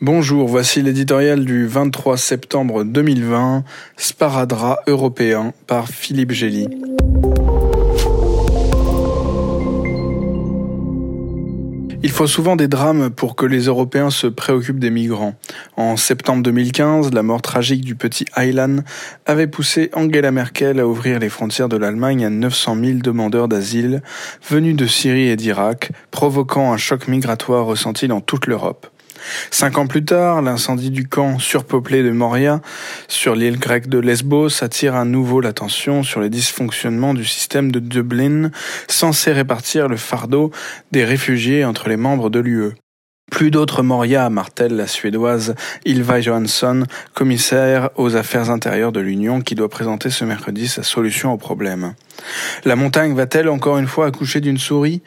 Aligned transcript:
Bonjour, 0.00 0.46
voici 0.46 0.80
l'éditorial 0.80 1.44
du 1.44 1.66
23 1.66 2.16
septembre 2.16 2.84
2020, 2.84 3.64
Sparadra 3.96 4.78
européen 4.86 5.52
par 5.66 5.88
Philippe 5.88 6.30
Gély. 6.30 6.68
Il 12.04 12.10
faut 12.10 12.28
souvent 12.28 12.54
des 12.54 12.68
drames 12.68 13.10
pour 13.10 13.34
que 13.34 13.44
les 13.44 13.62
Européens 13.62 14.10
se 14.10 14.28
préoccupent 14.28 14.78
des 14.78 14.90
migrants. 14.90 15.34
En 15.76 15.96
septembre 15.96 16.44
2015, 16.44 17.12
la 17.12 17.24
mort 17.24 17.42
tragique 17.42 17.84
du 17.84 17.96
petit 17.96 18.26
Aylan 18.36 18.84
avait 19.26 19.48
poussé 19.48 19.90
Angela 19.94 20.30
Merkel 20.30 20.78
à 20.78 20.86
ouvrir 20.86 21.18
les 21.18 21.28
frontières 21.28 21.68
de 21.68 21.76
l'Allemagne 21.76 22.24
à 22.24 22.30
900 22.30 22.76
000 22.84 22.98
demandeurs 22.98 23.48
d'asile 23.48 24.02
venus 24.48 24.76
de 24.76 24.86
Syrie 24.86 25.26
et 25.26 25.34
d'Irak, 25.34 25.90
provoquant 26.12 26.72
un 26.72 26.76
choc 26.76 27.08
migratoire 27.08 27.66
ressenti 27.66 28.06
dans 28.06 28.20
toute 28.20 28.46
l'Europe. 28.46 28.86
Cinq 29.50 29.78
ans 29.78 29.86
plus 29.86 30.04
tard, 30.04 30.42
l'incendie 30.42 30.90
du 30.90 31.08
camp 31.08 31.38
surpeuplé 31.38 32.02
de 32.02 32.10
Moria 32.10 32.60
sur 33.08 33.34
l'île 33.34 33.58
grecque 33.58 33.88
de 33.88 33.98
Lesbos 33.98 34.62
attire 34.62 34.94
à 34.94 35.04
nouveau 35.04 35.40
l'attention 35.40 36.02
sur 36.02 36.20
les 36.20 36.30
dysfonctionnements 36.30 37.14
du 37.14 37.24
système 37.24 37.70
de 37.72 37.78
Dublin 37.78 38.50
censé 38.88 39.32
répartir 39.32 39.88
le 39.88 39.96
fardeau 39.96 40.50
des 40.92 41.04
réfugiés 41.04 41.64
entre 41.64 41.88
les 41.88 41.96
membres 41.96 42.30
de 42.30 42.40
l'UE. 42.40 42.74
Plus 43.30 43.50
d'autres 43.50 43.82
Moria, 43.82 44.30
martèle 44.30 44.74
la 44.74 44.86
suédoise 44.86 45.54
Ilva 45.84 46.20
Johansson, 46.20 46.84
commissaire 47.14 47.90
aux 47.96 48.16
affaires 48.16 48.50
intérieures 48.50 48.92
de 48.92 49.00
l'Union, 49.00 49.42
qui 49.42 49.54
doit 49.54 49.68
présenter 49.68 50.08
ce 50.08 50.24
mercredi 50.24 50.66
sa 50.66 50.82
solution 50.82 51.32
au 51.32 51.36
problème. 51.36 51.94
La 52.64 52.76
montagne 52.76 53.14
va-t-elle 53.14 53.48
encore 53.48 53.78
une 53.78 53.86
fois 53.86 54.06
accoucher 54.06 54.40
d'une 54.40 54.58
souris 54.58 55.02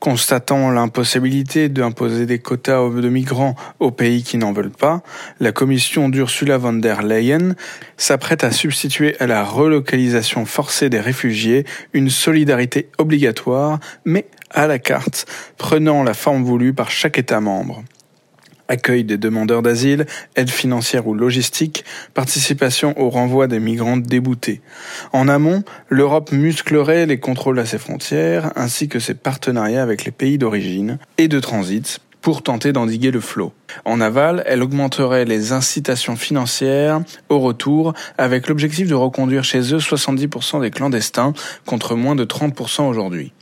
Constatant 0.00 0.70
l'impossibilité 0.70 1.68
d'imposer 1.68 2.26
des 2.26 2.38
quotas 2.38 2.88
de 2.88 3.08
migrants 3.08 3.56
aux 3.80 3.90
pays 3.90 4.22
qui 4.22 4.38
n'en 4.38 4.52
veulent 4.52 4.70
pas, 4.70 5.02
la 5.40 5.52
commission 5.52 6.08
d'Ursula 6.08 6.58
von 6.58 6.74
der 6.74 7.02
Leyen 7.02 7.54
s'apprête 7.96 8.44
à 8.44 8.50
substituer 8.50 9.16
à 9.20 9.26
la 9.26 9.44
relocalisation 9.44 10.44
forcée 10.46 10.88
des 10.88 11.00
réfugiés 11.00 11.64
une 11.92 12.10
solidarité 12.10 12.90
obligatoire, 12.98 13.80
mais 14.04 14.26
à 14.50 14.66
la 14.66 14.78
carte, 14.78 15.26
prenant 15.56 16.02
la 16.02 16.14
forme 16.14 16.44
voulue 16.44 16.72
par 16.72 16.90
chaque 16.90 17.18
État 17.18 17.40
membre. 17.40 17.82
Accueil 18.68 19.04
des 19.04 19.16
demandeurs 19.16 19.62
d'asile, 19.62 20.06
aide 20.36 20.50
financière 20.50 21.06
ou 21.06 21.14
logistique, 21.14 21.84
participation 22.14 22.98
au 23.00 23.08
renvoi 23.08 23.46
des 23.46 23.60
migrants 23.60 23.96
déboutés. 23.96 24.60
En 25.12 25.26
amont, 25.26 25.64
l'Europe 25.88 26.32
musclerait 26.32 27.06
les 27.06 27.18
contrôles 27.18 27.58
à 27.58 27.66
ses 27.66 27.78
frontières 27.78 28.52
ainsi 28.56 28.88
que 28.88 28.98
ses 28.98 29.14
partenariats 29.14 29.82
avec 29.82 30.04
les 30.04 30.12
pays 30.12 30.38
d'origine 30.38 30.98
et 31.16 31.28
de 31.28 31.40
transit 31.40 32.00
pour 32.20 32.42
tenter 32.42 32.72
d'endiguer 32.72 33.10
le 33.10 33.20
flot. 33.20 33.52
En 33.84 34.00
aval, 34.00 34.42
elle 34.46 34.62
augmenterait 34.62 35.24
les 35.24 35.52
incitations 35.52 36.16
financières 36.16 37.00
au 37.28 37.38
retour 37.38 37.94
avec 38.18 38.48
l'objectif 38.48 38.88
de 38.88 38.94
reconduire 38.94 39.44
chez 39.44 39.60
eux 39.72 39.78
70% 39.78 40.60
des 40.60 40.70
clandestins 40.70 41.32
contre 41.64 41.94
moins 41.94 42.16
de 42.16 42.24
30% 42.24 42.82
aujourd'hui. 42.82 43.32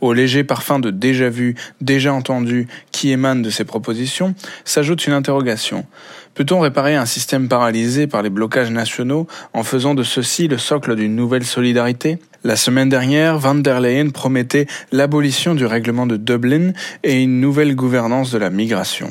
Au 0.00 0.12
léger 0.12 0.44
parfum 0.44 0.78
de 0.78 0.90
déjà 0.90 1.28
vu, 1.28 1.54
déjà 1.80 2.12
entendu 2.12 2.68
qui 2.90 3.10
émane 3.10 3.42
de 3.42 3.50
ces 3.50 3.64
propositions, 3.64 4.34
s'ajoute 4.64 5.06
une 5.06 5.12
interrogation. 5.12 5.86
Peut-on 6.34 6.60
réparer 6.60 6.94
un 6.94 7.04
système 7.04 7.46
paralysé 7.46 8.06
par 8.06 8.22
les 8.22 8.30
blocages 8.30 8.70
nationaux 8.70 9.26
en 9.52 9.62
faisant 9.64 9.94
de 9.94 10.02
ceci 10.02 10.48
le 10.48 10.56
socle 10.56 10.96
d'une 10.96 11.14
nouvelle 11.14 11.44
solidarité? 11.44 12.18
La 12.42 12.56
semaine 12.56 12.88
dernière, 12.88 13.38
Van 13.38 13.54
der 13.54 13.80
Leyen 13.80 14.08
promettait 14.08 14.66
l'abolition 14.92 15.54
du 15.54 15.66
règlement 15.66 16.06
de 16.06 16.16
Dublin 16.16 16.72
et 17.04 17.22
une 17.22 17.38
nouvelle 17.38 17.76
gouvernance 17.76 18.30
de 18.30 18.38
la 18.38 18.48
migration. 18.48 19.10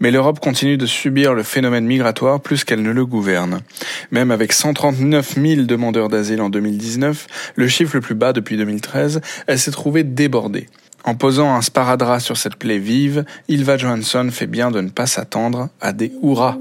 Mais 0.00 0.10
l'Europe 0.10 0.40
continue 0.40 0.78
de 0.78 0.86
subir 0.86 1.34
le 1.34 1.42
phénomène 1.42 1.84
migratoire 1.84 2.40
plus 2.40 2.64
qu'elle 2.64 2.82
ne 2.82 2.90
le 2.90 3.04
gouverne. 3.04 3.60
Même 4.10 4.30
avec 4.30 4.54
139 4.54 5.34
000 5.34 5.62
demandeurs 5.62 6.08
d'asile 6.08 6.40
en 6.40 6.48
2019, 6.48 7.26
le 7.54 7.68
chiffre 7.68 7.96
le 7.96 8.00
plus 8.00 8.14
bas 8.14 8.32
depuis 8.32 8.56
2013, 8.56 9.20
elle 9.46 9.58
s'est 9.58 9.70
trouvée 9.70 10.04
débordée. 10.04 10.68
En 11.04 11.14
posant 11.14 11.54
un 11.54 11.62
sparadrap 11.62 12.20
sur 12.20 12.36
cette 12.36 12.56
plaie 12.56 12.78
vive, 12.78 13.24
Ilva 13.48 13.76
Johansson 13.76 14.28
fait 14.30 14.46
bien 14.46 14.70
de 14.70 14.80
ne 14.80 14.90
pas 14.90 15.06
s'attendre 15.06 15.68
à 15.80 15.92
des 15.92 16.12
hurrahs. 16.22 16.58